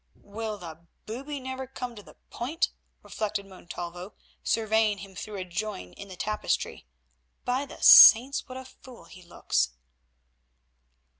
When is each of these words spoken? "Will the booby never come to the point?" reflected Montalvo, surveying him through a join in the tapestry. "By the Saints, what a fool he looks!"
"Will 0.23 0.57
the 0.57 0.87
booby 1.05 1.39
never 1.39 1.67
come 1.67 1.95
to 1.95 2.01
the 2.01 2.15
point?" 2.31 2.71
reflected 3.03 3.45
Montalvo, 3.45 4.15
surveying 4.43 4.97
him 4.97 5.13
through 5.13 5.35
a 5.35 5.45
join 5.45 5.93
in 5.93 6.07
the 6.07 6.15
tapestry. 6.15 6.87
"By 7.45 7.67
the 7.67 7.83
Saints, 7.83 8.49
what 8.49 8.57
a 8.57 8.65
fool 8.65 9.03
he 9.05 9.21
looks!" 9.21 9.73